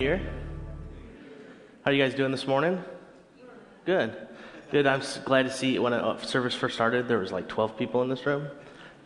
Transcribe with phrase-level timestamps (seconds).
[0.00, 0.16] Here?
[1.84, 2.82] How are you guys doing this morning?
[3.84, 4.16] Good.
[4.70, 4.86] Good.
[4.86, 8.08] I'm glad to see when a service first started, there was like 12 people in
[8.08, 8.48] this room.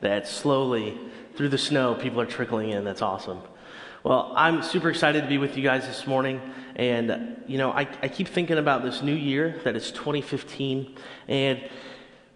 [0.02, 0.96] That slowly,
[1.34, 2.84] through the snow, people are trickling in.
[2.84, 3.40] That's awesome.
[4.04, 6.40] Well, I'm super excited to be with you guys this morning.
[6.76, 10.94] And, you know, I, I keep thinking about this new year that is 2015.
[11.26, 11.68] And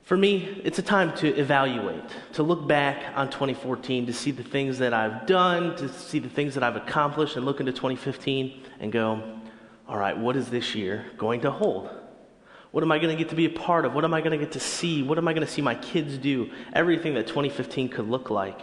[0.09, 2.03] for me, it's a time to evaluate,
[2.33, 6.31] to look back on 2014, to see the things that I've done, to see the
[6.31, 9.23] things that I've accomplished, and look into 2015 and go,
[9.87, 11.91] all right, what is this year going to hold?
[12.71, 13.93] What am I going to get to be a part of?
[13.93, 15.02] What am I going to get to see?
[15.02, 16.51] What am I going to see my kids do?
[16.73, 18.63] Everything that 2015 could look like.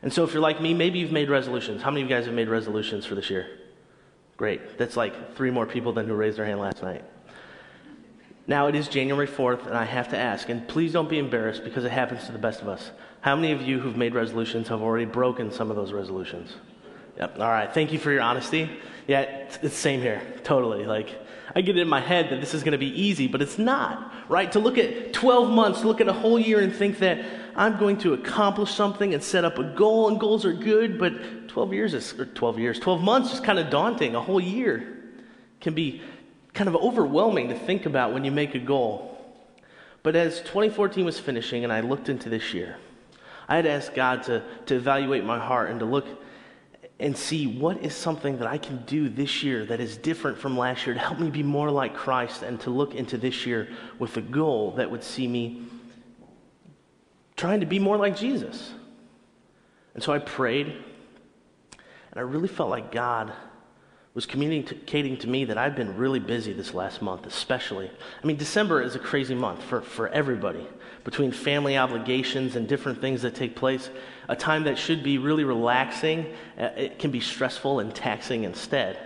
[0.00, 1.82] And so, if you're like me, maybe you've made resolutions.
[1.82, 3.58] How many of you guys have made resolutions for this year?
[4.38, 4.78] Great.
[4.78, 7.04] That's like three more people than who raised their hand last night.
[8.46, 11.64] Now it is January 4th, and I have to ask, and please don't be embarrassed
[11.64, 12.90] because it happens to the best of us.
[13.22, 16.54] How many of you who've made resolutions have already broken some of those resolutions?
[17.16, 17.40] Yep.
[17.40, 17.72] All right.
[17.72, 18.68] Thank you for your honesty.
[19.06, 20.20] Yeah, it's the same here.
[20.42, 20.84] Totally.
[20.84, 21.08] Like,
[21.54, 23.58] I get it in my head that this is going to be easy, but it's
[23.58, 24.50] not, right?
[24.52, 27.98] To look at 12 months, look at a whole year and think that I'm going
[27.98, 31.94] to accomplish something and set up a goal, and goals are good, but 12 years
[31.94, 34.16] is, or 12 years, 12 months is kind of daunting.
[34.16, 34.98] A whole year
[35.60, 36.02] can be
[36.54, 39.10] kind of overwhelming to think about when you make a goal.
[40.02, 42.76] But as 2014 was finishing and I looked into this year,
[43.48, 46.06] I had asked God to, to evaluate my heart and to look
[47.00, 50.56] and see what is something that I can do this year that is different from
[50.56, 53.68] last year to help me be more like Christ and to look into this year
[53.98, 55.62] with a goal that would see me
[57.36, 58.72] trying to be more like Jesus.
[59.94, 63.32] And so I prayed, and I really felt like God
[64.14, 67.90] was communicating to me that I've been really busy this last month, especially.
[68.22, 70.66] I mean, December is a crazy month for, for everybody,
[71.02, 73.90] between family obligations and different things that take place.
[74.28, 78.98] A time that should be really relaxing, uh, it can be stressful and taxing instead.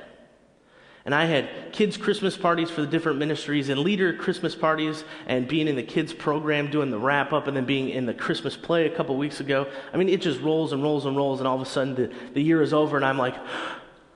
[1.07, 5.49] And I had kids' Christmas parties for the different ministries and leader Christmas parties and
[5.49, 8.59] being in the kids' program doing the wrap up and then being in the Christmas
[8.59, 9.69] play a couple weeks ago.
[9.95, 12.13] I mean, it just rolls and rolls and rolls, and all of a sudden the,
[12.35, 13.37] the year is over, and I'm like,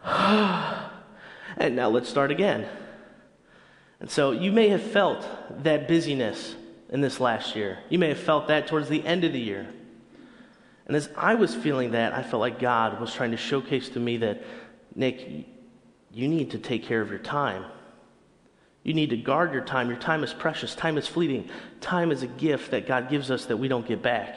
[1.56, 2.66] and now let's start again.
[4.00, 5.26] And so you may have felt
[5.62, 6.56] that busyness
[6.90, 7.78] in this last year.
[7.88, 9.68] You may have felt that towards the end of the year.
[10.86, 14.00] And as I was feeling that, I felt like God was trying to showcase to
[14.00, 14.42] me that,
[14.94, 15.46] Nick,
[16.12, 17.64] you need to take care of your time.
[18.82, 19.88] You need to guard your time.
[19.88, 20.74] Your time is precious.
[20.74, 21.48] Time is fleeting.
[21.80, 24.36] Time is a gift that God gives us that we don't get back.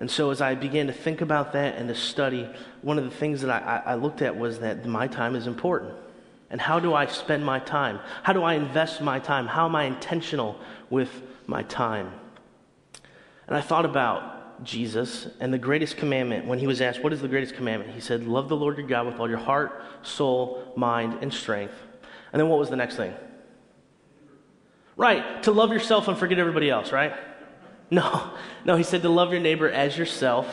[0.00, 2.48] And so, as I began to think about that and to study,
[2.80, 5.92] one of the things that I, I, looked at was that my time is important.
[6.48, 8.00] And how do I spend my time?
[8.22, 9.46] How do I invest my time?
[9.46, 10.58] How am I intentional
[10.88, 11.10] with
[11.46, 12.12] my time?
[13.46, 16.46] And I thought about Jesus and the greatest commandment.
[16.46, 17.92] When he was asked, What is the greatest commandment?
[17.94, 21.74] He said, Love the Lord your God with all your heart, soul, mind, and strength.
[22.32, 23.12] And then what was the next thing?
[24.96, 27.12] Right, to love yourself and forget everybody else, right?
[27.92, 28.30] No,
[28.64, 30.46] no, he said to love your neighbor as yourself.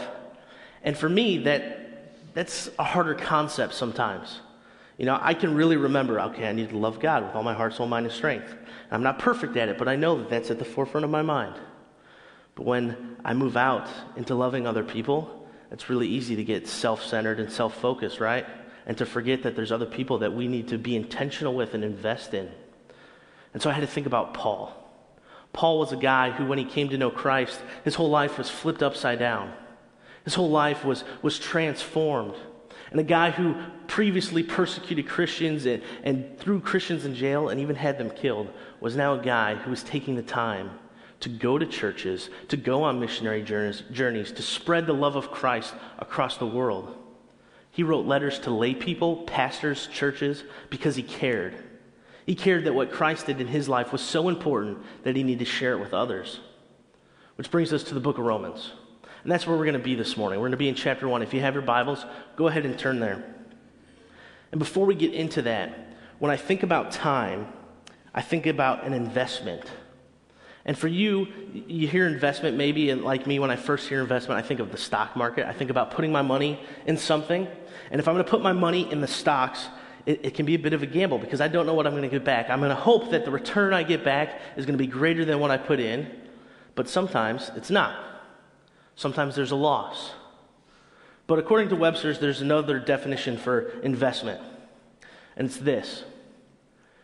[0.81, 4.42] And for me, that, that's a harder concept sometimes.
[4.98, 7.53] You know, I can really remember, okay, I need to love God with all my
[7.53, 8.56] heart, soul, mind, and strength.
[8.90, 11.22] I'm not perfect at it, but I know that that's at the forefront of my
[11.22, 11.56] mind.
[12.56, 17.06] But when I move out into loving other people, it's really easy to get self
[17.06, 18.48] centered and self focused, right?
[18.88, 21.84] And to forget that there's other people that we need to be intentional with and
[21.84, 22.50] invest in.
[23.54, 24.87] And so I had to think about Paul.
[25.53, 28.50] Paul was a guy who, when he came to know Christ, his whole life was
[28.50, 29.53] flipped upside down.
[30.24, 32.35] His whole life was, was transformed.
[32.91, 33.56] And a guy who
[33.88, 38.96] previously persecuted Christians and, and threw Christians in jail and even had them killed was
[38.96, 40.72] now a guy who was taking the time
[41.19, 45.31] to go to churches, to go on missionary journeys, journeys to spread the love of
[45.31, 46.96] Christ across the world.
[47.72, 51.56] He wrote letters to lay people, pastors, churches, because he cared.
[52.27, 55.39] He cared that what Christ did in his life was so important that he needed
[55.39, 56.41] to share it with others.
[57.38, 58.71] Which brings us to the book of Romans.
[59.23, 60.39] And that's where we're going to be this morning.
[60.39, 61.21] We're going to be in chapter 1.
[61.21, 62.05] If you have your Bibles,
[62.35, 63.23] go ahead and turn there.
[64.51, 67.47] And before we get into that, when I think about time,
[68.13, 69.63] I think about an investment.
[70.65, 74.38] And for you, you hear investment maybe, and like me, when I first hear investment,
[74.38, 75.47] I think of the stock market.
[75.47, 77.47] I think about putting my money in something.
[77.89, 79.68] And if I'm going to put my money in the stocks,
[80.07, 81.92] it, it, can be a bit of a gamble because I don't know what I'm
[81.92, 82.50] going to get back.
[82.50, 85.25] I'm going to hope that the return I get back is going to be greater
[85.25, 86.09] than what I put in,
[86.75, 88.00] but sometimes it's not.
[88.95, 90.13] Sometimes there's a loss.
[91.27, 94.39] But according to Webster's, there's another definition for investment,
[95.36, 96.06] and it's this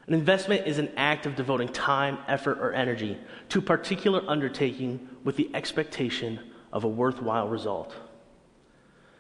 [0.08, 3.18] an investment is an act of devoting time, effort, or energy
[3.50, 6.40] to a particular undertaking with the expectation
[6.72, 7.96] of a worthwhile result.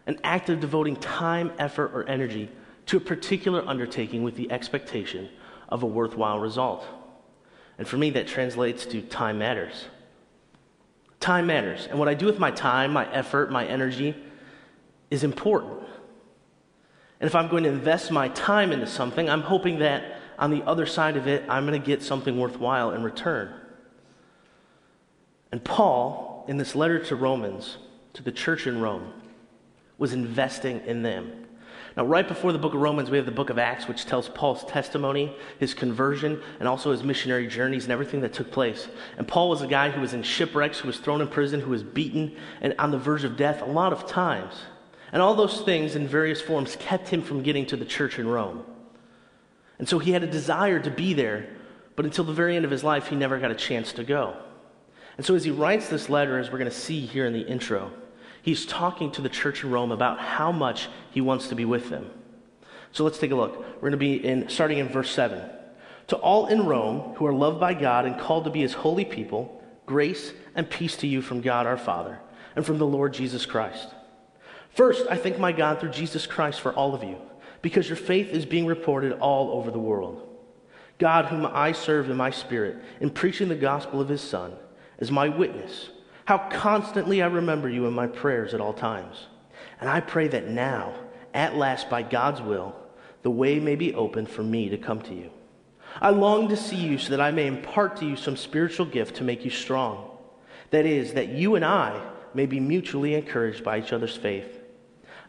[0.07, 2.49] An act of devoting time, effort, or energy
[2.87, 5.29] to a particular undertaking with the expectation
[5.69, 6.85] of a worthwhile result.
[7.77, 9.85] And for me, that translates to time matters.
[11.19, 11.87] Time matters.
[11.89, 14.15] And what I do with my time, my effort, my energy
[15.09, 15.79] is important.
[17.19, 20.63] And if I'm going to invest my time into something, I'm hoping that on the
[20.63, 23.53] other side of it, I'm going to get something worthwhile in return.
[25.51, 27.77] And Paul, in this letter to Romans,
[28.13, 29.13] to the church in Rome,
[29.97, 31.45] was investing in them.
[31.95, 34.27] Now, right before the book of Romans, we have the book of Acts, which tells
[34.29, 38.87] Paul's testimony, his conversion, and also his missionary journeys and everything that took place.
[39.17, 41.69] And Paul was a guy who was in shipwrecks, who was thrown in prison, who
[41.69, 44.55] was beaten, and on the verge of death a lot of times.
[45.11, 48.27] And all those things in various forms kept him from getting to the church in
[48.27, 48.63] Rome.
[49.77, 51.47] And so he had a desire to be there,
[51.95, 54.35] but until the very end of his life, he never got a chance to go.
[55.17, 57.45] And so as he writes this letter, as we're going to see here in the
[57.45, 57.91] intro,
[58.43, 61.89] he's talking to the church in Rome about how much he wants to be with
[61.89, 62.11] them.
[62.91, 63.57] So let's take a look.
[63.75, 65.41] We're going to be in starting in verse 7.
[66.09, 69.05] To all in Rome who are loved by God and called to be his holy
[69.05, 72.19] people, grace and peace to you from God our Father
[72.55, 73.87] and from the Lord Jesus Christ.
[74.69, 77.17] First, I thank my God through Jesus Christ for all of you,
[77.61, 80.27] because your faith is being reported all over the world.
[80.99, 84.53] God, whom I serve in my spirit in preaching the gospel of his Son,
[84.99, 85.89] as my witness
[86.25, 89.27] how constantly I remember you in my prayers at all times.
[89.81, 90.93] And I pray that now,
[91.33, 92.75] at last, by God's will,
[93.23, 95.29] the way may be opened for me to come to you.
[96.01, 99.17] I long to see you so that I may impart to you some spiritual gift
[99.17, 100.09] to make you strong.
[100.71, 102.01] That is, that you and I
[102.33, 104.61] may be mutually encouraged by each other's faith.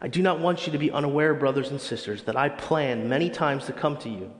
[0.01, 3.29] I do not want you to be unaware, brothers and sisters, that I planned many
[3.29, 4.31] times to come to you,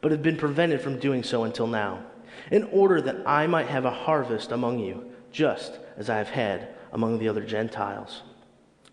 [0.00, 2.04] but have been prevented from doing so until now,
[2.50, 6.68] in order that I might have a harvest among you just as I have had
[6.92, 8.22] among the other Gentiles.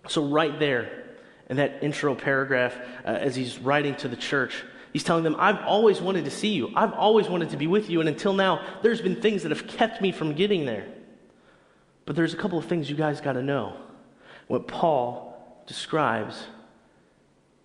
[0.08, 1.04] So, right there
[1.50, 4.64] in that intro paragraph, uh, as he's writing to the church,
[4.94, 6.72] he's telling them, I've always wanted to see you.
[6.76, 8.00] I've always wanted to be with you.
[8.00, 10.88] And until now, there's been things that have kept me from getting there.
[12.06, 13.76] But there's a couple of things you guys got to know.
[14.48, 16.46] What Paul describes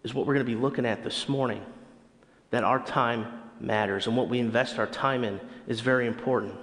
[0.03, 1.65] is what we're going to be looking at this morning
[2.51, 3.27] that our time
[3.61, 6.55] matters and what we invest our time in is very important.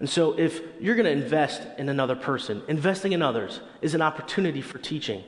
[0.00, 4.00] And so, if you're going to invest in another person, investing in others is an
[4.00, 5.22] opportunity for teaching.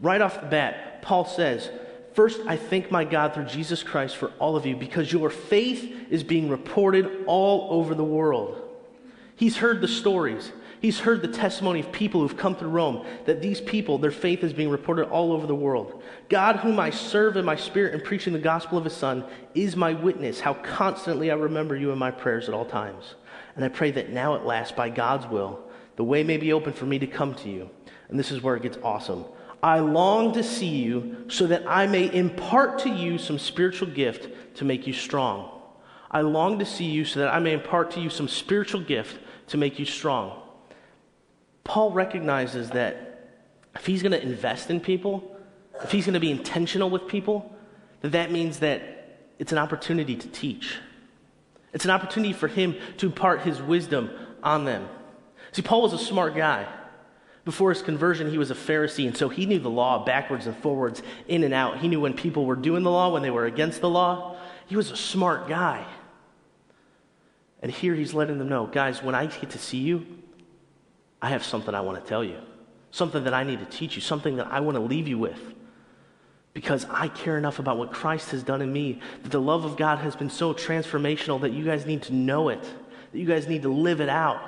[0.00, 1.70] Right off the bat, Paul says,
[2.14, 6.10] First, I thank my God through Jesus Christ for all of you because your faith
[6.10, 8.60] is being reported all over the world.
[9.34, 10.52] He's heard the stories.
[10.82, 14.44] He's heard the testimony of people who've come through Rome that these people, their faith
[14.44, 16.02] is being reported all over the world.
[16.28, 19.24] God, whom I serve in my spirit in preaching the gospel of his Son,
[19.54, 23.14] is my witness how constantly I remember you in my prayers at all times.
[23.56, 25.60] And I pray that now at last, by God's will,
[25.96, 27.68] the way may be open for me to come to you.
[28.08, 29.24] And this is where it gets awesome.
[29.62, 34.56] I long to see you so that I may impart to you some spiritual gift
[34.56, 35.60] to make you strong.
[36.10, 39.18] I long to see you so that I may impart to you some spiritual gift
[39.48, 40.42] to make you strong.
[41.64, 43.30] Paul recognizes that
[43.74, 45.36] if he's going to invest in people,
[45.82, 47.54] if he's going to be intentional with people,
[48.00, 50.76] that that means that it's an opportunity to teach.
[51.72, 54.10] It's an opportunity for him to impart his wisdom
[54.42, 54.88] on them.
[55.52, 56.66] See, Paul was a smart guy.
[57.44, 60.56] Before his conversion, he was a Pharisee, and so he knew the law backwards and
[60.56, 61.78] forwards, in and out.
[61.78, 64.36] He knew when people were doing the law, when they were against the law.
[64.66, 65.84] He was a smart guy.
[67.62, 70.06] And here he's letting them know guys, when I get to see you,
[71.20, 72.38] I have something I want to tell you,
[72.90, 75.54] something that I need to teach you, something that I want to leave you with
[76.54, 79.76] because I care enough about what Christ has done in me that the love of
[79.76, 83.48] God has been so transformational that you guys need to know it, that you guys
[83.48, 84.40] need to live it out.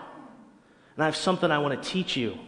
[0.96, 2.38] And I have something I want to teach you.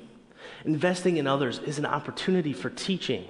[0.65, 3.27] Investing in others is an opportunity for teaching.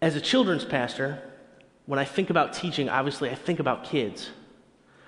[0.00, 1.22] As a children's pastor,
[1.86, 4.30] when I think about teaching, obviously I think about kids.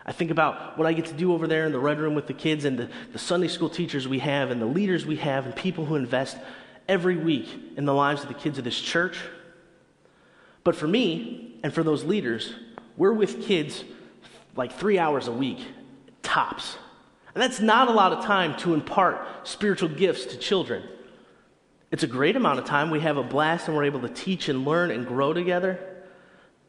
[0.06, 2.26] I think about what I get to do over there in the red room with
[2.26, 5.46] the kids and the, the Sunday school teachers we have and the leaders we have
[5.46, 6.36] and people who invest
[6.88, 9.18] every week in the lives of the kids of this church.
[10.62, 12.54] But for me and for those leaders,
[12.96, 13.84] we're with kids
[14.56, 15.58] like three hours a week,
[16.22, 16.76] tops.
[17.34, 20.84] And that's not a lot of time to impart spiritual gifts to children.
[21.90, 22.90] It's a great amount of time.
[22.90, 25.78] We have a blast and we're able to teach and learn and grow together,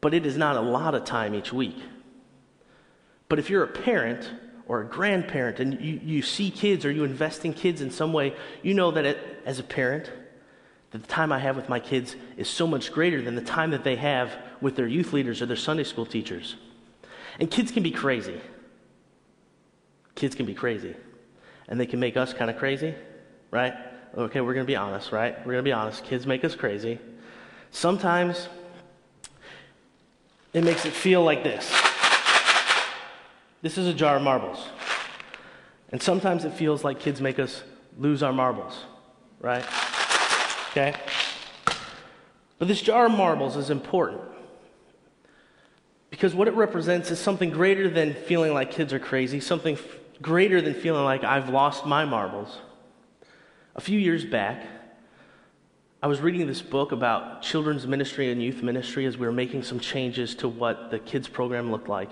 [0.00, 1.76] but it is not a lot of time each week.
[3.28, 4.30] But if you're a parent
[4.66, 8.12] or a grandparent and you, you see kids or you invest in kids in some
[8.12, 10.10] way, you know that it, as a parent,
[10.90, 13.70] that the time I have with my kids is so much greater than the time
[13.70, 16.56] that they have with their youth leaders or their Sunday school teachers.
[17.38, 18.40] And kids can be crazy.
[20.14, 20.96] Kids can be crazy.
[21.68, 22.94] And they can make us kind of crazy,
[23.50, 23.74] right?
[24.16, 25.36] Okay, we're going to be honest, right?
[25.40, 26.04] We're going to be honest.
[26.04, 26.98] Kids make us crazy.
[27.70, 28.48] Sometimes
[30.54, 31.85] it makes it feel like this.
[33.62, 34.68] This is a jar of marbles.
[35.90, 37.62] And sometimes it feels like kids make us
[37.98, 38.84] lose our marbles,
[39.40, 39.64] right?
[40.70, 40.94] Okay?
[42.58, 44.20] But this jar of marbles is important
[46.10, 49.84] because what it represents is something greater than feeling like kids are crazy, something f-
[50.22, 52.58] greater than feeling like I've lost my marbles.
[53.74, 54.66] A few years back,
[56.02, 59.62] I was reading this book about children's ministry and youth ministry as we were making
[59.62, 62.10] some changes to what the kids program looked like.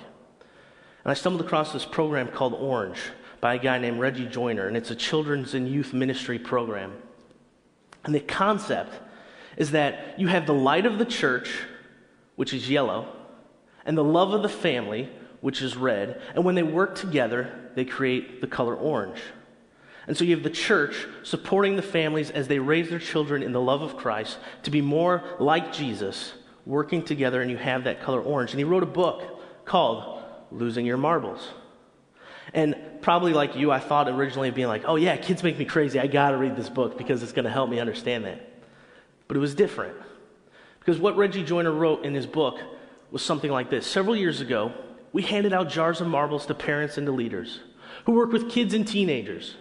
[1.05, 2.99] And I stumbled across this program called Orange
[3.41, 6.95] by a guy named Reggie Joiner, and it's a children's and youth ministry program.
[8.05, 8.95] And the concept
[9.57, 11.51] is that you have the light of the church,
[12.37, 13.15] which is yellow,
[13.85, 15.11] and the love of the family,
[15.43, 16.23] which is red.
[16.35, 19.21] And when they work together, they create the color orange.
[20.07, 23.53] And so you have the church supporting the families as they raise their children in
[23.53, 26.33] the love of Christ to be more like Jesus,
[26.65, 28.53] working together, and you have that color orange.
[28.53, 30.23] And he wrote a book called
[30.55, 31.49] Losing Your Marbles.
[32.53, 35.99] And probably like you, I thought originally being like, oh yeah, kids make me crazy.
[35.99, 38.49] I got to read this book because it's going to help me understand that.
[39.27, 39.97] But it was different.
[40.79, 42.59] Because what Reggie Joiner wrote in his book
[43.11, 43.87] was something like this.
[43.87, 44.73] Several years ago,
[45.13, 47.61] we handed out jars of marbles to parents and to leaders
[48.05, 49.57] who work with kids and teenagers.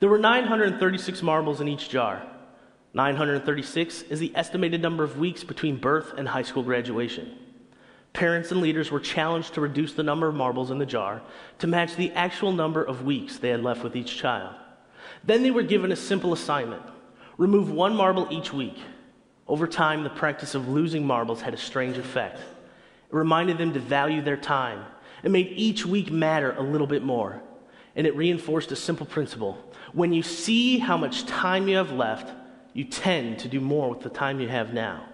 [0.00, 2.26] There were 936 marbles in each jar.
[2.92, 7.38] 936 is the estimated number of weeks between birth and high school graduation.
[8.16, 11.20] Parents and leaders were challenged to reduce the number of marbles in the jar
[11.58, 14.54] to match the actual number of weeks they had left with each child.
[15.22, 16.82] Then they were given a simple assignment
[17.36, 18.78] remove one marble each week.
[19.46, 22.38] Over time, the practice of losing marbles had a strange effect.
[22.38, 24.86] It reminded them to value their time.
[25.22, 27.42] It made each week matter a little bit more.
[27.96, 29.62] And it reinforced a simple principle.
[29.92, 32.32] When you see how much time you have left,
[32.72, 35.04] you tend to do more with the time you have now.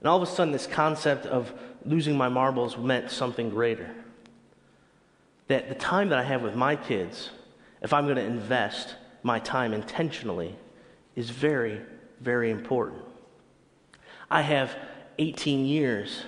[0.00, 1.52] And all of a sudden, this concept of
[1.84, 3.90] losing my marbles meant something greater.
[5.48, 7.30] That the time that I have with my kids,
[7.82, 10.56] if I'm going to invest my time intentionally,
[11.16, 11.80] is very,
[12.20, 13.02] very important.
[14.30, 14.76] I have
[15.18, 16.24] 18 years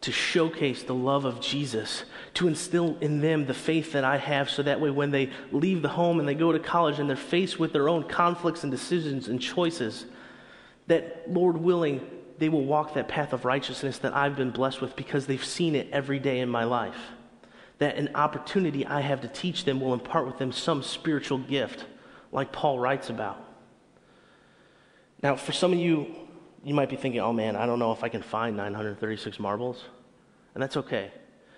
[0.00, 4.48] to showcase the love of Jesus, to instill in them the faith that I have,
[4.48, 7.16] so that way when they leave the home and they go to college and they're
[7.16, 10.06] faced with their own conflicts and decisions and choices,
[10.86, 14.96] that, Lord willing, they will walk that path of righteousness that I've been blessed with
[14.96, 16.96] because they've seen it every day in my life.
[17.78, 21.84] That an opportunity I have to teach them will impart with them some spiritual gift,
[22.32, 23.42] like Paul writes about.
[25.22, 26.14] Now, for some of you,
[26.64, 29.84] you might be thinking, oh man, I don't know if I can find 936 marbles.
[30.54, 31.12] And that's okay.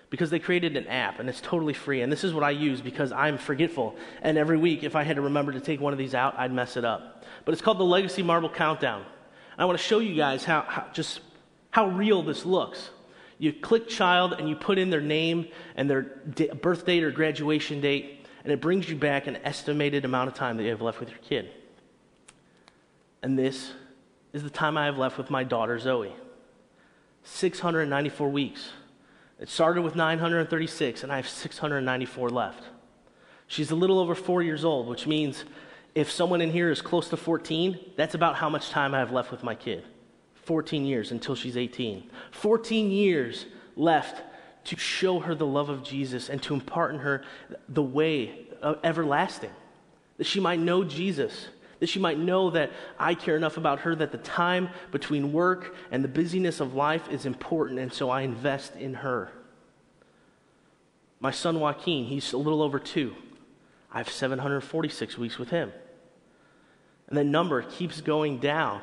[0.09, 2.01] Because they created an app and it's totally free.
[2.01, 3.95] And this is what I use because I'm forgetful.
[4.21, 6.51] And every week, if I had to remember to take one of these out, I'd
[6.51, 7.23] mess it up.
[7.45, 9.05] But it's called the Legacy Marble Countdown.
[9.59, 11.19] I want to show you guys how, how just
[11.71, 12.89] how real this looks.
[13.37, 16.01] You click child and you put in their name and their
[16.61, 20.57] birth date or graduation date, and it brings you back an estimated amount of time
[20.57, 21.51] that you have left with your kid.
[23.21, 23.73] And this
[24.31, 26.13] is the time I have left with my daughter Zoe
[27.23, 28.69] 694 weeks.
[29.41, 32.63] It started with 936, and I have 694 left.
[33.47, 35.43] She's a little over four years old, which means
[35.95, 39.11] if someone in here is close to 14, that's about how much time I have
[39.11, 39.83] left with my kid.
[40.43, 42.09] 14 years until she's 18.
[42.31, 44.23] 14 years left
[44.65, 47.23] to show her the love of Jesus and to impart in her
[47.67, 49.51] the way of everlasting,
[50.17, 51.47] that she might know Jesus,
[51.79, 55.75] that she might know that I care enough about her that the time between work
[55.91, 59.31] and the busyness of life is important, and so I invest in her.
[61.19, 63.15] My son Joaquin, he's a little over two.
[63.91, 65.71] I have 746 weeks with him.
[67.07, 68.81] And the number keeps going down.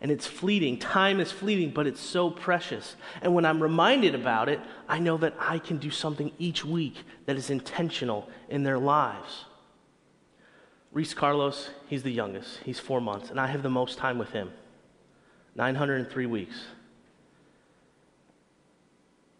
[0.00, 0.78] And it's fleeting.
[0.78, 2.96] Time is fleeting, but it's so precious.
[3.22, 6.96] And when I'm reminded about it, I know that I can do something each week
[7.26, 9.44] that is intentional in their lives.
[10.92, 12.60] Reese Carlos, he's the youngest.
[12.64, 14.50] He's four months, and I have the most time with him
[15.54, 16.56] 903 weeks.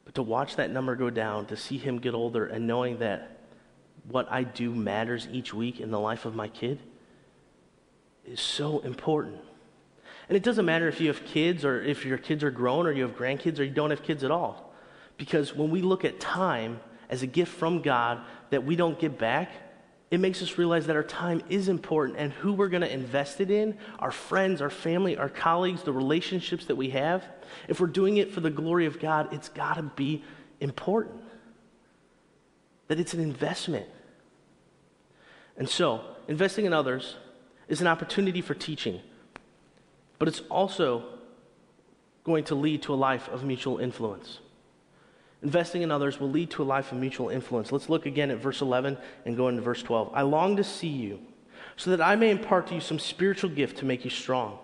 [0.05, 3.38] But to watch that number go down, to see him get older, and knowing that
[4.11, 6.79] what I do matters each week in the life of my kid
[8.25, 9.39] is so important.
[10.29, 12.93] And it doesn't matter if you have kids or if your kids are grown or
[12.93, 14.73] you have grandkids or you don't have kids at all.
[15.17, 19.19] Because when we look at time as a gift from God that we don't get
[19.19, 19.51] back,
[20.11, 23.41] it makes us realize that our time is important and who we're going to invest
[23.41, 27.25] it in our friends, our family, our colleagues, the relationships that we have.
[27.67, 30.25] If we're doing it for the glory of God, it's got to be
[30.61, 31.23] important.
[32.89, 33.87] That it's an investment.
[35.59, 37.17] And so, investing in others
[37.69, 39.01] is an opportunity for teaching,
[40.19, 41.05] but it's also
[42.25, 44.39] going to lead to a life of mutual influence.
[45.43, 47.71] Investing in others will lead to a life of mutual influence.
[47.71, 50.11] Let's look again at verse 11 and go into verse 12.
[50.15, 51.21] I long to see you
[51.77, 54.59] so that I may impart to you some spiritual gift to make you strong.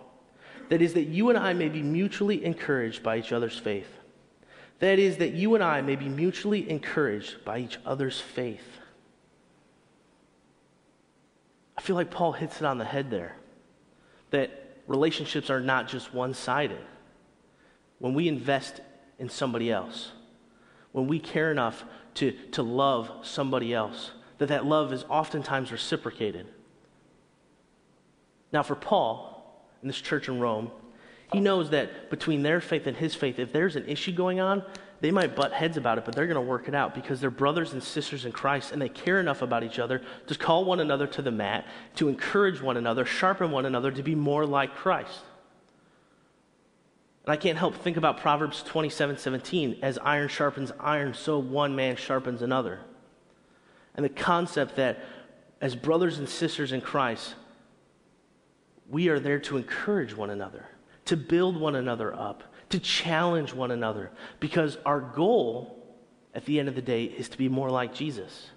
[0.69, 3.89] That is, that you and I may be mutually encouraged by each other's faith.
[4.81, 8.81] That is, that you and I may be mutually encouraged by each other's faith.
[11.74, 13.37] I feel like Paul hits it on the head there.
[14.31, 16.81] That relationships are not just one sided.
[17.99, 18.81] When we invest
[19.19, 20.12] in somebody else,
[20.93, 26.47] when we care enough to, to love somebody else, that that love is oftentimes reciprocated.
[28.50, 30.71] Now, for Paul, in this church in Rome,
[31.35, 34.64] he knows that between their faith and his faith, if there's an issue going on,
[35.04, 37.28] they might butt heads about it, but they're going to work it out because they're
[37.28, 40.80] brothers and sisters in Christ and they care enough about each other to call one
[40.80, 44.75] another to the mat, to encourage one another, sharpen one another to be more like
[44.75, 45.20] Christ.
[47.26, 49.80] And I can't help think about Proverbs 27 17.
[49.82, 52.80] As iron sharpens iron, so one man sharpens another.
[53.96, 55.04] And the concept that
[55.61, 57.34] as brothers and sisters in Christ,
[58.88, 60.64] we are there to encourage one another,
[61.06, 65.84] to build one another up, to challenge one another, because our goal
[66.34, 68.50] at the end of the day is to be more like Jesus.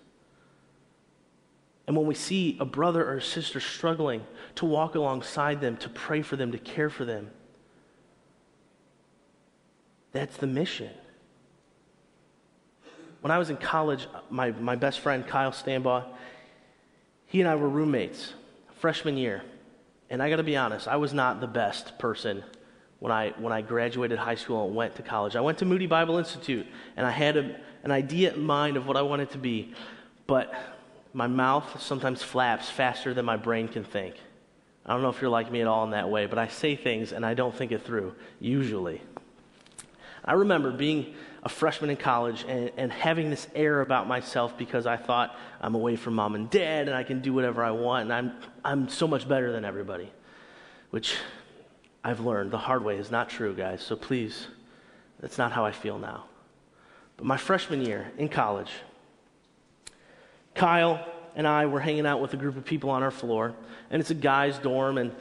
[1.86, 4.26] And when we see a brother or a sister struggling,
[4.56, 7.32] to walk alongside them, to pray for them, to care for them,
[10.12, 10.90] that's the mission.
[13.22, 16.06] When I was in college, my, my best friend, Kyle Stambaugh,
[17.26, 18.34] he and I were roommates
[18.80, 19.44] freshman year.
[20.10, 22.44] And I got to be honest, I was not the best person
[23.00, 25.36] when I, when I graduated high school and went to college.
[25.36, 28.88] I went to Moody Bible Institute, and I had a, an idea in mind of
[28.88, 29.74] what I wanted to be,
[30.26, 30.54] but
[31.14, 34.16] my mouth sometimes flaps faster than my brain can think.
[34.86, 36.76] I don't know if you're like me at all in that way, but I say
[36.76, 39.02] things and I don't think it through, usually.
[40.24, 41.16] I remember being
[41.48, 45.76] a freshman in college and, and having this air about myself because I thought I'm
[45.76, 48.34] away from mom and dad and I can do whatever I want and I'm,
[48.66, 50.12] I'm so much better than everybody,
[50.90, 51.16] which
[52.04, 53.82] I've learned the hard way is not true, guys.
[53.82, 54.48] So please,
[55.22, 56.26] that's not how I feel now.
[57.16, 58.72] But my freshman year in college,
[60.54, 63.56] Kyle and I were hanging out with a group of people on our floor,
[63.90, 65.16] and it's a guy's dorm, and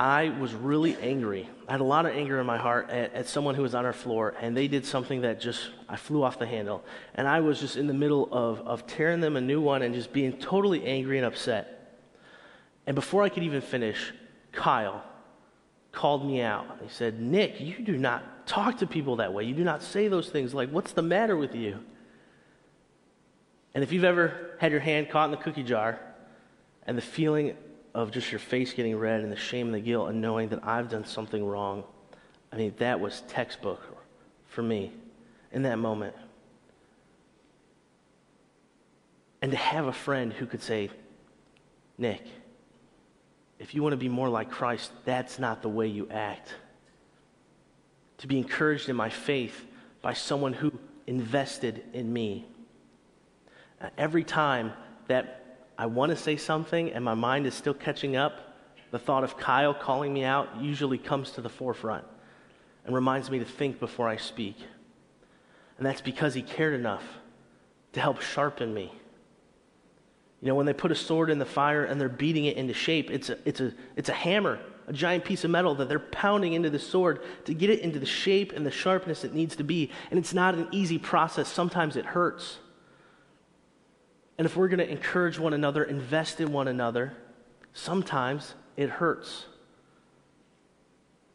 [0.00, 1.46] I was really angry.
[1.68, 3.84] I had a lot of anger in my heart at, at, someone who was on
[3.84, 5.60] our floor, and they did something that just,
[5.90, 6.82] I flew off the handle.
[7.16, 9.94] And I was just in the middle of, of tearing them a new one and
[9.94, 11.98] just being totally angry and upset.
[12.86, 14.14] And before I could even finish,
[14.52, 15.04] Kyle
[15.92, 16.78] called me out.
[16.82, 19.44] He said, Nick, you do not talk to people that way.
[19.44, 21.78] You do not say those things like, what's the matter with you?
[23.74, 26.00] And if you've ever had your hand caught in the cookie jar
[26.86, 27.54] and the feeling
[27.94, 30.64] of just your face getting red and the shame and the guilt and knowing that
[30.64, 31.84] I've done something wrong.
[32.52, 33.80] I mean, that was textbook
[34.48, 34.92] for me
[35.52, 36.14] in that moment.
[39.42, 40.90] And to have a friend who could say,
[41.96, 42.22] Nick,
[43.58, 46.54] if you want to be more like Christ, that's not the way you act.
[48.18, 49.66] To be encouraged in my faith
[50.02, 50.72] by someone who
[51.06, 52.46] invested in me.
[53.96, 54.72] Every time
[55.08, 55.39] that
[55.80, 58.54] I want to say something and my mind is still catching up,
[58.90, 62.04] the thought of Kyle calling me out usually comes to the forefront
[62.84, 64.58] and reminds me to think before I speak.
[65.78, 67.02] And that's because he cared enough
[67.94, 68.92] to help sharpen me.
[70.42, 72.74] You know, when they put a sword in the fire and they're beating it into
[72.74, 75.98] shape, it's a, it's a, it's a hammer, a giant piece of metal that they're
[75.98, 79.56] pounding into the sword to get it into the shape and the sharpness it needs
[79.56, 79.90] to be.
[80.10, 81.48] And it's not an easy process.
[81.48, 82.58] Sometimes it hurts.
[84.40, 87.12] And if we're going to encourage one another, invest in one another,
[87.74, 89.44] sometimes it hurts.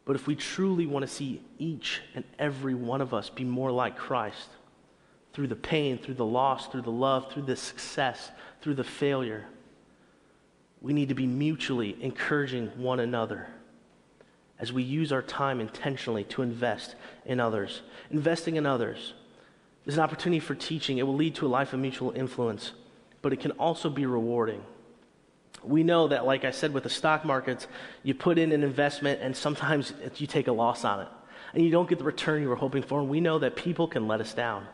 [0.04, 3.70] But if we truly want to see each and every one of us be more
[3.70, 4.48] like Christ,
[5.32, 9.44] through the pain, through the loss, through the love, through the success, through the failure,
[10.80, 13.46] we need to be mutually encouraging one another
[14.58, 17.82] as we use our time intentionally to invest in others.
[18.10, 19.14] Investing in others
[19.84, 22.72] is an opportunity for teaching, it will lead to a life of mutual influence
[23.22, 24.62] but it can also be rewarding.
[25.62, 27.66] We know that, like I said, with the stock markets,
[28.02, 31.08] you put in an investment and sometimes you take a loss on it.
[31.54, 33.00] And you don't get the return you were hoping for.
[33.00, 34.66] And we know that people can let us down.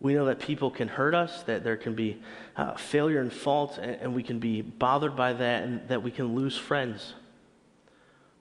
[0.00, 2.22] We know that people can hurt us, that there can be
[2.56, 6.10] uh, failure and fault, and, and we can be bothered by that, and that we
[6.10, 7.14] can lose friends.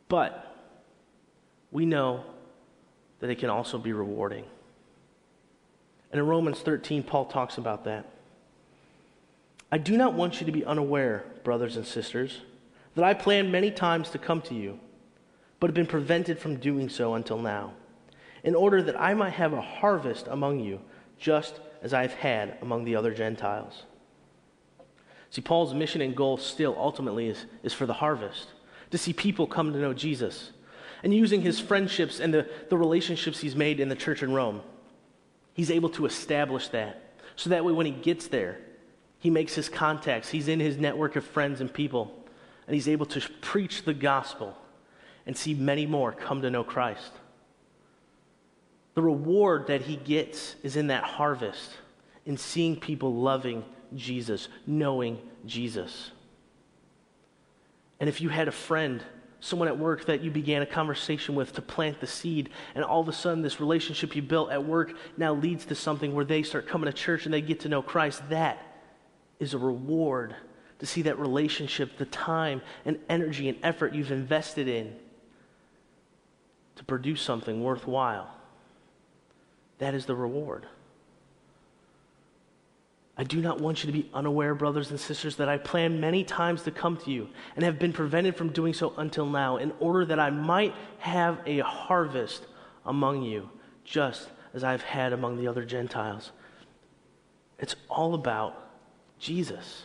[0.08, 0.56] But
[1.72, 2.24] we know
[3.20, 4.46] that it can also be rewarding.
[6.12, 8.06] And in Romans 13, Paul talks about that.
[9.72, 12.42] I do not want you to be unaware, brothers and sisters,
[12.96, 14.80] that I planned many times to come to you,
[15.60, 17.74] but have been prevented from doing so until now,
[18.44, 20.82] in order that I might have a harvest among you,
[21.20, 23.84] just as I have had among the other Gentiles.
[25.30, 28.48] See, Paul's mission and goal still ultimately is, is for the harvest,
[28.90, 30.52] to see people come to know Jesus.
[31.04, 34.62] And using his friendships and the, the relationships he's made in the church in Rome,
[35.54, 37.04] he's able to establish that.
[37.36, 38.60] So that way, when he gets there,
[39.20, 42.16] he makes his contacts, he's in his network of friends and people,
[42.66, 44.58] and he's able to preach the gospel
[45.26, 47.12] and see many more come to know Christ.
[48.96, 51.72] The reward that he gets is in that harvest,
[52.26, 53.64] in seeing people loving
[53.96, 56.12] Jesus, knowing Jesus.
[58.00, 59.04] And if you had a friend,
[59.42, 63.02] someone at work that you began a conversation with to plant the seed, and all
[63.02, 66.42] of a sudden this relationship you built at work now leads to something where they
[66.42, 68.69] start coming to church and they get to know Christ, that
[69.40, 70.36] is a reward
[70.80, 74.96] to see that relationship, the time and energy and effort you've invested in
[76.76, 78.34] to produce something worthwhile.
[79.80, 80.66] That is the reward.
[83.18, 86.24] I do not want you to be unaware, brothers and sisters, that I planned many
[86.24, 89.74] times to come to you and have been prevented from doing so until now, in
[89.82, 92.46] order that I might have a harvest
[92.86, 93.50] among you,
[93.84, 96.32] just as I've had among the other Gentiles.
[97.60, 98.69] It's all about
[99.20, 99.84] Jesus.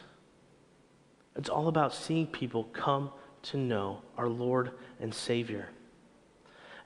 [1.37, 3.11] It's all about seeing people come
[3.43, 4.71] to know our Lord
[5.01, 5.69] and Savior.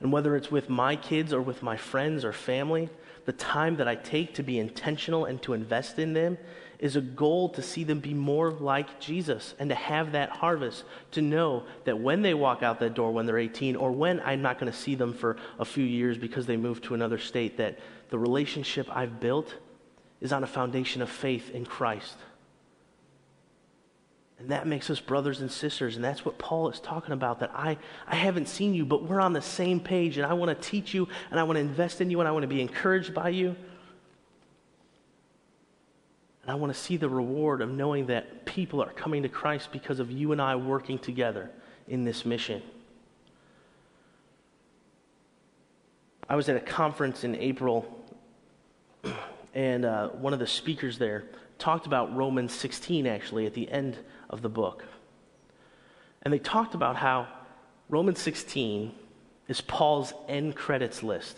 [0.00, 2.88] And whether it's with my kids or with my friends or family,
[3.26, 6.38] the time that I take to be intentional and to invest in them
[6.78, 10.84] is a goal to see them be more like Jesus and to have that harvest,
[11.10, 14.42] to know that when they walk out that door when they're 18, or when I'm
[14.42, 17.56] not going to see them for a few years because they move to another state,
[17.56, 17.80] that
[18.10, 19.56] the relationship I've built
[20.20, 22.16] is on a foundation of faith in Christ.
[24.38, 25.96] And that makes us brothers and sisters.
[25.96, 29.20] And that's what Paul is talking about that I, I haven't seen you, but we're
[29.20, 30.16] on the same page.
[30.16, 32.32] And I want to teach you, and I want to invest in you, and I
[32.32, 33.56] want to be encouraged by you.
[36.42, 39.72] And I want to see the reward of knowing that people are coming to Christ
[39.72, 41.50] because of you and I working together
[41.88, 42.62] in this mission.
[46.28, 47.86] I was at a conference in April,
[49.54, 51.24] and uh, one of the speakers there
[51.58, 53.98] talked about Romans 16 actually at the end
[54.30, 54.84] of the book.
[56.22, 57.28] And they talked about how
[57.88, 58.92] Romans 16
[59.48, 61.36] is Paul's end credits list.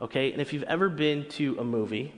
[0.00, 0.32] Okay?
[0.32, 2.12] And if you've ever been to a movie,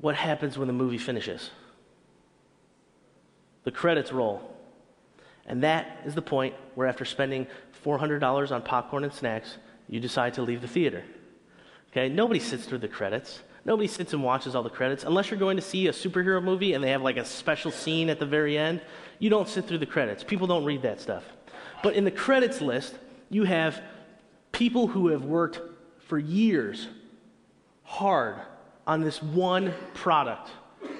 [0.00, 1.50] what happens when the movie finishes?
[3.64, 4.54] The credits roll.
[5.46, 7.46] And that is the point where, after spending
[7.84, 9.56] $400 on popcorn and snacks,
[9.88, 11.02] you decide to leave the theater.
[11.90, 12.08] Okay?
[12.08, 13.40] Nobody sits through the credits.
[13.68, 15.04] Nobody sits and watches all the credits.
[15.04, 18.08] Unless you're going to see a superhero movie and they have like a special scene
[18.08, 18.80] at the very end,
[19.18, 20.24] you don't sit through the credits.
[20.24, 21.22] People don't read that stuff.
[21.82, 23.82] But in the credits list, you have
[24.52, 25.60] people who have worked
[26.06, 26.88] for years
[27.82, 28.36] hard
[28.86, 30.48] on this one product,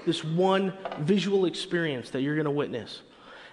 [0.04, 3.00] this one visual experience that you're going to witness.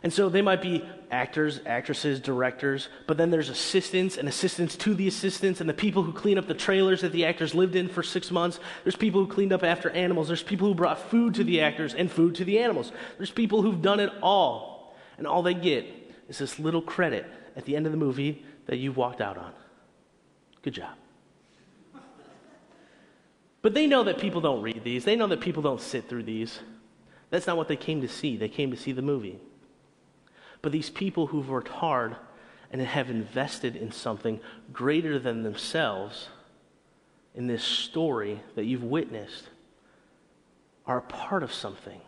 [0.03, 4.93] And so they might be actors, actresses, directors, but then there's assistants and assistants to
[4.93, 7.88] the assistants and the people who clean up the trailers that the actors lived in
[7.88, 8.60] for six months.
[8.84, 10.27] There's people who cleaned up after animals.
[10.27, 12.91] There's people who brought food to the actors and food to the animals.
[13.17, 14.95] There's people who've done it all.
[15.17, 15.86] And all they get
[16.27, 19.53] is this little credit at the end of the movie that you've walked out on.
[20.62, 20.93] Good job.
[23.62, 26.23] But they know that people don't read these, they know that people don't sit through
[26.23, 26.60] these.
[27.31, 28.38] That's not what they came to see.
[28.38, 29.39] They came to see the movie.
[30.65, 32.15] But these people who've worked hard
[32.71, 34.39] and have invested in something
[34.73, 36.30] greater than themselves
[37.36, 39.43] in this story that you've witnessed
[40.88, 42.01] are a part of something.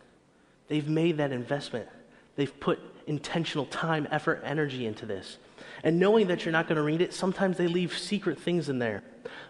[0.69, 1.87] They've made that investment.
[2.35, 5.37] They've put intentional time, effort, energy into this.
[5.83, 8.79] And knowing that you're not going to read it, sometimes they leave secret things in
[8.79, 9.03] there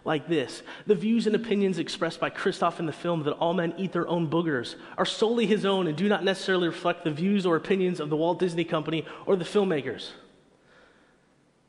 [0.06, 3.74] like this The views and opinions expressed by Kristoff in the film that all men
[3.78, 7.46] eat their own boogers are solely his own and do not necessarily reflect the views
[7.46, 10.12] or opinions of the Walt Disney Company or the filmmakers.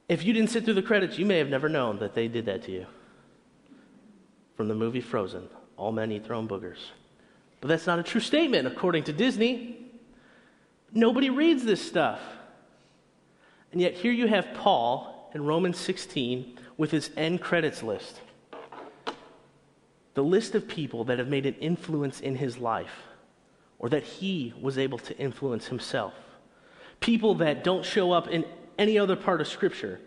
[0.09, 2.47] If you didn't sit through the credits, you may have never known that they did
[2.47, 2.87] that to you.
[4.57, 6.79] From the movie Frozen, all men eat their own boogers.
[7.61, 9.79] But that's not a true statement, according to Disney.
[10.93, 12.21] Nobody reads this stuff.
[13.73, 18.23] And yet, here you have Paul in Romans 16 with his end credits list
[20.19, 23.05] the list of people that have made an influence in his life
[23.79, 26.13] or that he was able to influence himself.
[26.99, 28.45] People that don't show up in
[28.79, 30.01] any other part of Scripture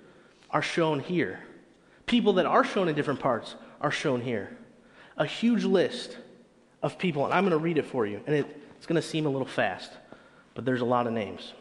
[0.50, 1.40] are shown here.
[2.08, 4.58] People that are shown in different parts are shown here.
[5.16, 6.18] A huge list
[6.84, 9.08] of people, and I'm going to read it for you, and it, it's going to
[9.08, 9.94] seem a little fast,
[10.56, 11.54] but there's a lot of names.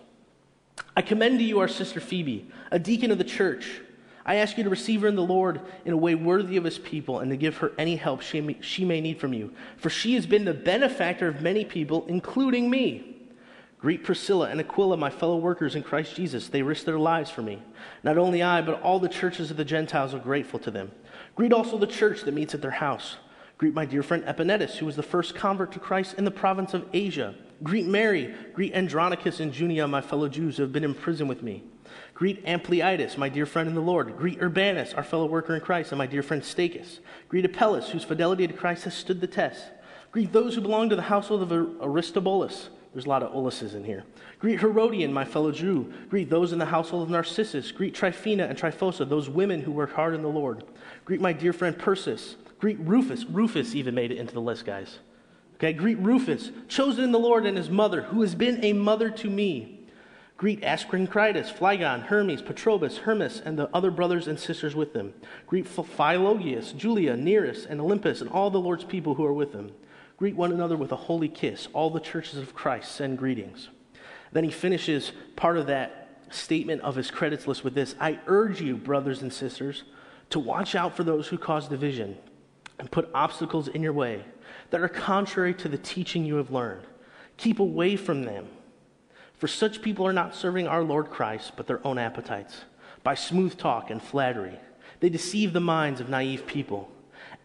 [0.96, 3.80] I commend to you our sister Phoebe, a deacon of the church.
[4.24, 6.78] I ask you to receive her in the Lord in a way worthy of his
[6.78, 9.52] people and to give her any help she may, she may need from you.
[9.76, 13.16] For she has been the benefactor of many people, including me.
[13.80, 16.48] Greet Priscilla and Aquila, my fellow workers in Christ Jesus.
[16.48, 17.62] They risked their lives for me.
[18.02, 20.90] Not only I, but all the churches of the Gentiles are grateful to them.
[21.34, 23.16] Greet also the church that meets at their house.
[23.56, 26.74] Greet my dear friend Epenetus, who was the first convert to Christ in the province
[26.74, 27.34] of Asia.
[27.62, 28.34] Greet Mary.
[28.52, 31.62] Greet Andronicus and Junia, my fellow Jews who have been in prison with me.
[32.14, 34.16] Greet Ampliatus, my dear friend in the Lord.
[34.16, 36.98] Greet Urbanus, our fellow worker in Christ, and my dear friend Stachys.
[37.28, 39.64] Greet Apelles, whose fidelity to Christ has stood the test.
[40.12, 42.68] Greet those who belong to the household of Aristobulus.
[42.92, 44.04] There's a lot of Uluses in here.
[44.40, 45.92] Greet Herodian, my fellow Jew.
[46.08, 47.70] Greet those in the household of Narcissus.
[47.70, 50.64] Greet Tryphena and Tryphosa, those women who work hard in the Lord.
[51.04, 52.34] Greet my dear friend Persis.
[52.58, 53.24] Greet Rufus.
[53.24, 54.98] Rufus even made it into the list, guys.
[55.54, 59.10] Okay, greet Rufus, chosen in the Lord, and his mother, who has been a mother
[59.10, 59.79] to me.
[60.40, 65.12] Greet Asyncritus, Phlegon, Hermes, Patrobas, Hermas, and the other brothers and sisters with them.
[65.46, 69.70] Greet Philologus, Julia, Nereus, and Olympus, and all the Lord's people who are with them.
[70.16, 71.68] Greet one another with a holy kiss.
[71.74, 73.68] All the churches of Christ send greetings.
[74.32, 78.62] Then he finishes part of that statement of his credits list with this I urge
[78.62, 79.82] you, brothers and sisters,
[80.30, 82.16] to watch out for those who cause division
[82.78, 84.24] and put obstacles in your way
[84.70, 86.86] that are contrary to the teaching you have learned.
[87.36, 88.46] Keep away from them.
[89.40, 92.60] For such people are not serving our Lord Christ, but their own appetites.
[93.02, 94.60] By smooth talk and flattery,
[95.00, 96.90] they deceive the minds of naive people.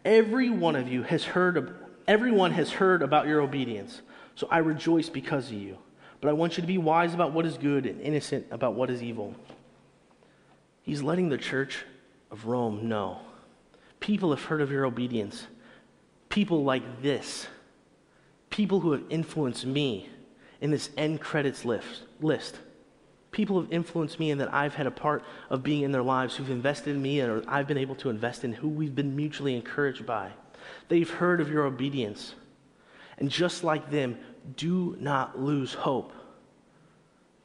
[0.04, 1.72] Every one of you has heard of,
[2.06, 4.02] everyone has heard about your obedience,
[4.36, 5.78] so I rejoice because of you.
[6.20, 8.90] But I want you to be wise about what is good and innocent about what
[8.90, 9.34] is evil.
[10.84, 11.86] He's letting the church
[12.30, 13.22] of Rome know.
[14.02, 15.48] People have heard of your obedience.
[16.28, 17.48] People like this.
[18.50, 20.10] People who have influenced me
[20.66, 22.58] in this end credits list, list.
[23.30, 26.36] People have influenced me and that I've had a part of being in their lives
[26.36, 29.56] who've invested in me or I've been able to invest in who we've been mutually
[29.56, 30.32] encouraged by.
[30.88, 32.34] They've heard of your obedience.
[33.20, 34.18] And just like them,
[34.58, 36.12] do not lose hope.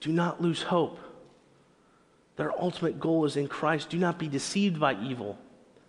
[0.01, 0.99] Do not lose hope.
[2.37, 3.91] Their ultimate goal is in Christ.
[3.91, 5.39] Do not be deceived by evil,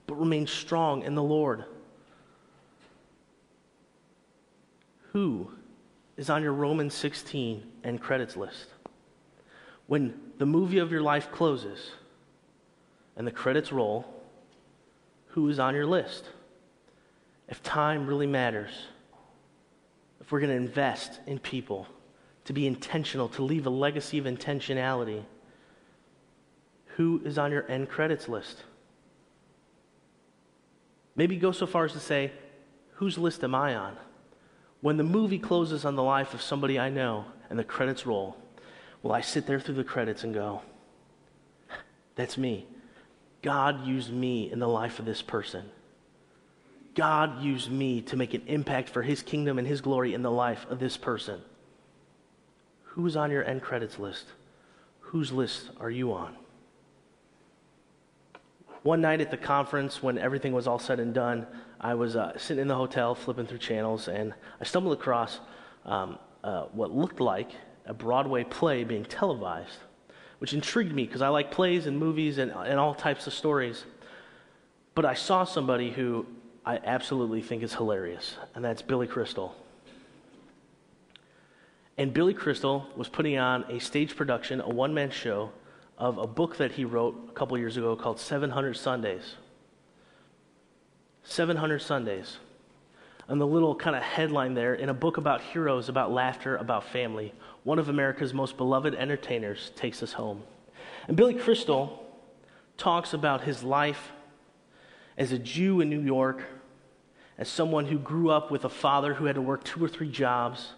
[0.06, 1.64] but remain strong in the Lord.
[5.14, 5.54] Who
[6.18, 8.68] is on your Romans 16 and credits list.
[9.88, 11.92] When the movie of your life closes
[13.16, 14.06] and the credits roll,
[15.28, 16.26] who is on your list?
[17.48, 18.72] If time really matters,
[20.20, 21.88] if we're going to invest in people,
[22.46, 25.24] to be intentional, to leave a legacy of intentionality,
[26.96, 28.64] who is on your end credits list?
[31.16, 32.32] Maybe go so far as to say,
[32.94, 33.98] whose list am I on?
[34.82, 38.36] When the movie closes on the life of somebody I know and the credits roll,
[39.04, 40.62] will I sit there through the credits and go,
[42.16, 42.66] That's me.
[43.42, 45.70] God used me in the life of this person.
[46.94, 50.32] God used me to make an impact for his kingdom and his glory in the
[50.32, 51.42] life of this person.
[52.84, 54.26] Who's on your end credits list?
[55.00, 56.36] Whose list are you on?
[58.84, 61.46] One night at the conference, when everything was all said and done,
[61.80, 65.40] I was uh, sitting in the hotel flipping through channels, and I stumbled across
[65.86, 67.52] um, uh, what looked like
[67.86, 69.78] a Broadway play being televised,
[70.40, 73.86] which intrigued me because I like plays and movies and, and all types of stories.
[74.96, 76.26] But I saw somebody who
[76.66, 79.56] I absolutely think is hilarious, and that's Billy Crystal.
[82.00, 85.52] And Billy Crystal was putting on a stage production, a one man show
[86.02, 89.36] of a book that he wrote a couple years ago called 700 Sundays.
[91.22, 92.40] 700 Sundays.
[93.28, 96.86] And the little kind of headline there in a book about heroes, about laughter, about
[96.86, 100.42] family, one of America's most beloved entertainers takes us home.
[101.08, 102.04] And Billy Crystal
[102.78, 104.12] talks about his life
[105.20, 106.42] as a Jew in New York,
[107.38, 110.10] as someone who grew up with a father who had to work two or three
[110.10, 110.74] jobs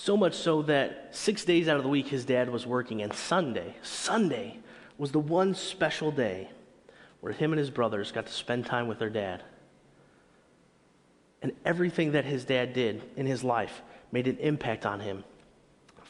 [0.00, 3.12] so much so that six days out of the week his dad was working, and
[3.12, 4.56] Sunday, Sunday
[4.96, 6.48] was the one special day
[7.20, 9.42] where him and his brothers got to spend time with their dad.
[11.42, 15.22] And everything that his dad did in his life made an impact on him.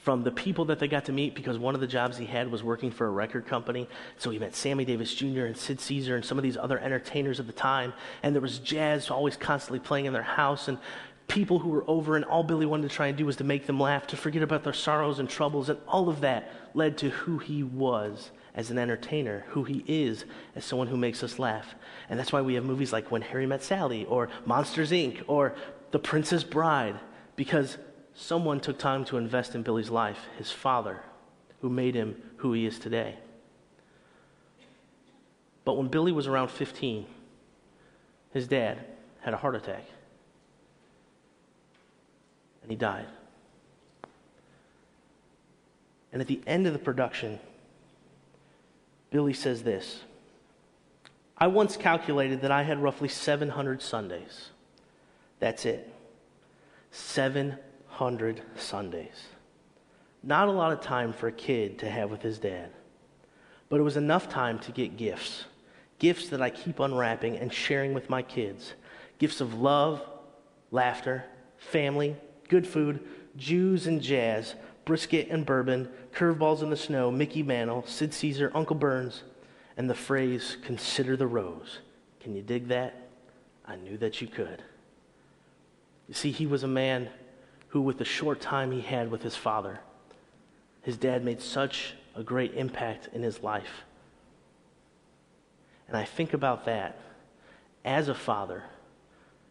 [0.04, 2.50] From the people that they got to meet, because one of the jobs he had
[2.50, 3.88] was working for a record company.
[4.16, 5.44] So he met Sammy Davis Jr.
[5.44, 7.92] and Sid Caesar and some of these other entertainers of the time.
[8.22, 10.68] And there was jazz always constantly playing in their house.
[10.68, 10.78] And
[11.30, 13.66] people who were over, and all Billy wanted to try and do was to make
[13.66, 17.10] them laugh, to forget about their sorrows and troubles, and all of that led to
[17.10, 20.24] who he was as an entertainer, who he is
[20.56, 21.74] as someone who makes us laugh.
[22.08, 25.54] And that's why we have movies like When Harry Met Sally, or Monsters Inc., or
[25.92, 26.98] The Princess Bride,
[27.36, 27.78] because
[28.14, 31.00] someone took time to invest in Billy's life, his father,
[31.60, 33.16] who made him who he is today.
[35.64, 37.06] But when Billy was around 15,
[38.32, 38.84] his dad
[39.20, 39.84] had a heart attack.
[42.62, 43.06] And he died.
[46.12, 47.38] And at the end of the production,
[49.10, 50.02] Billy says this
[51.38, 54.50] I once calculated that I had roughly 700 Sundays.
[55.38, 55.92] That's it.
[56.90, 59.26] 700 Sundays.
[60.22, 62.70] Not a lot of time for a kid to have with his dad,
[63.70, 65.44] but it was enough time to get gifts.
[65.98, 68.74] Gifts that I keep unwrapping and sharing with my kids.
[69.18, 70.02] Gifts of love,
[70.70, 71.24] laughter,
[71.56, 72.16] family,
[72.50, 73.00] good food,
[73.36, 78.76] Jews and jazz, brisket and bourbon, curveballs in the snow, Mickey Mantle, Sid Caesar, Uncle
[78.76, 79.22] Berns,
[79.76, 81.78] and the phrase, consider the rose.
[82.18, 83.08] Can you dig that?
[83.64, 84.62] I knew that you could.
[86.08, 87.08] You see, he was a man
[87.68, 89.78] who, with the short time he had with his father,
[90.82, 93.84] his dad made such a great impact in his life.
[95.86, 96.98] And I think about that
[97.84, 98.64] as a father,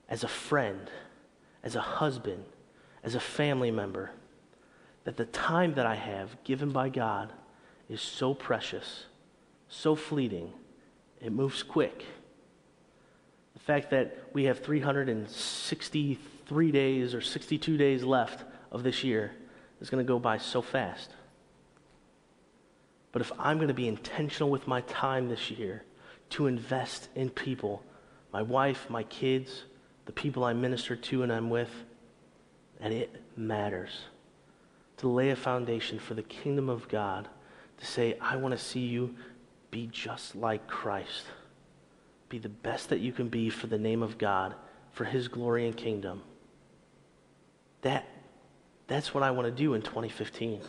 [0.09, 0.91] as a friend,
[1.63, 2.43] as a husband,
[3.03, 4.11] as a family member,
[5.03, 7.31] that the time that I have given by God
[7.89, 9.05] is so precious,
[9.67, 10.53] so fleeting,
[11.21, 12.05] it moves quick.
[13.53, 19.31] The fact that we have 363 days or 62 days left of this year
[19.81, 21.09] is going to go by so fast.
[23.11, 25.83] But if I'm going to be intentional with my time this year
[26.31, 27.81] to invest in people,
[28.31, 29.63] my wife, my kids,
[30.05, 31.71] the people I minister to and I'm with,
[32.79, 33.91] and it matters
[34.97, 37.27] to lay a foundation for the kingdom of God,
[37.77, 39.15] to say, I want to see you
[39.71, 41.25] be just like Christ.
[42.27, 44.55] Be the best that you can be for the name of God,
[44.91, 46.21] for his glory and kingdom.
[47.81, 48.05] That,
[48.87, 50.59] that's what I want to do in 2015.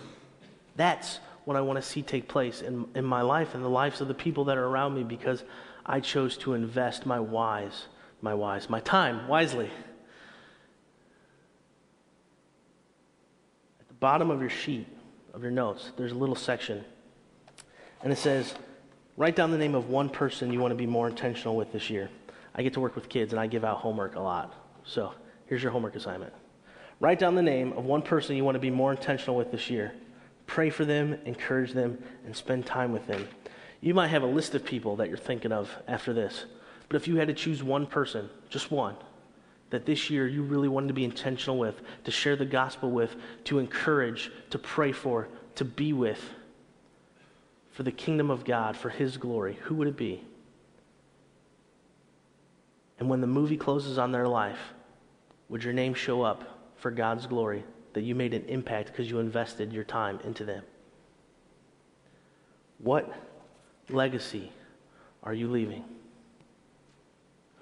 [0.77, 4.01] That's what I want to see take place in, in my life and the lives
[4.01, 5.43] of the people that are around me because
[5.85, 7.87] I chose to invest my wise,
[8.23, 9.71] my wise, my time wisely.
[14.01, 14.87] Bottom of your sheet,
[15.35, 16.85] of your notes, there's a little section.
[18.03, 18.55] And it says,
[19.17, 21.91] write down the name of one person you want to be more intentional with this
[21.91, 22.11] year.
[22.55, 24.55] I get to work with kids and I give out homework a lot.
[24.85, 25.13] So
[25.47, 26.33] here's your homework assignment.
[26.99, 29.71] Write down the name of one person you want to be more intentional with this
[29.71, 29.93] year.
[30.47, 33.29] Pray for them, encourage them, and spend time with them.
[33.81, 36.45] You might have a list of people that you're thinking of after this,
[36.89, 38.97] but if you had to choose one person, just one,
[39.71, 43.17] that this year you really wanted to be intentional with, to share the gospel with,
[43.45, 46.23] to encourage, to pray for, to be with,
[47.71, 50.23] for the kingdom of God, for His glory, who would it be?
[52.99, 54.75] And when the movie closes on their life,
[55.49, 59.19] would your name show up for God's glory, that you made an impact because you
[59.19, 60.63] invested your time into them?
[62.79, 63.13] What
[63.89, 64.53] legacy
[65.23, 65.85] are you leaving?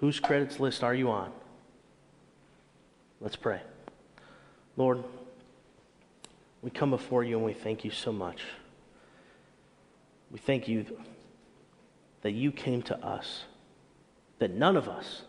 [0.00, 1.32] Whose credits list are you on?
[3.20, 3.60] Let's pray.
[4.76, 5.02] Lord,
[6.62, 8.42] we come before you and we thank you so much.
[10.30, 10.86] We thank you
[12.22, 13.44] that you came to us,
[14.38, 15.22] that none of us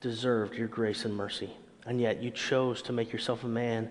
[0.00, 1.50] deserved your grace and mercy,
[1.86, 3.90] and yet you chose to make yourself a man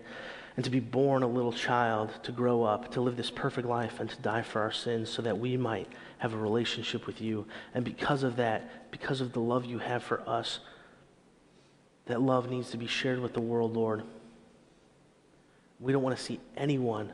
[0.55, 3.99] and to be born a little child, to grow up, to live this perfect life,
[3.99, 7.45] and to die for our sins so that we might have a relationship with you.
[7.73, 10.59] And because of that, because of the love you have for us,
[12.05, 14.03] that love needs to be shared with the world, Lord.
[15.79, 17.11] We don't want to see anyone,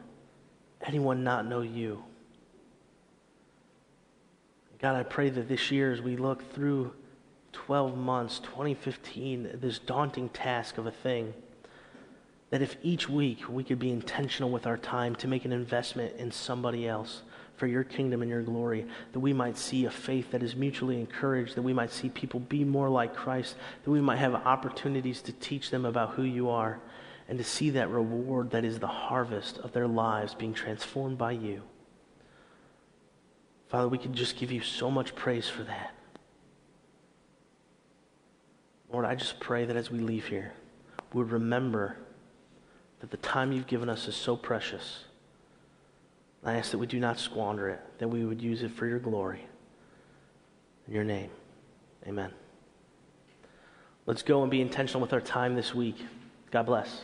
[0.86, 2.04] anyone not know you.
[4.80, 6.94] God, I pray that this year, as we look through
[7.52, 11.34] 12 months, 2015, this daunting task of a thing,
[12.52, 16.16] that if each week we could be intentional with our time to make an investment
[16.18, 17.24] in somebody else,
[17.58, 21.00] for your kingdom and your glory, that we might see a faith that is mutually
[21.00, 25.22] encouraged, that we might see people be more like Christ, that we might have opportunities
[25.24, 26.80] to teach them about who you are,
[27.28, 31.32] and to see that reward that is the harvest of their lives being transformed by
[31.32, 31.64] you.
[33.70, 35.94] Father, we can just give you so much praise for that.
[38.90, 40.54] Lord, I just pray that as we leave here,
[41.12, 41.98] we remember
[43.00, 45.06] that the time you've given us is so precious
[46.44, 49.00] I ask that we do not squander it, that we would use it for your
[49.00, 49.46] glory.
[50.88, 51.30] In your name,
[52.08, 52.32] amen.
[54.06, 55.98] Let's go and be intentional with our time this week.
[56.52, 57.02] God bless.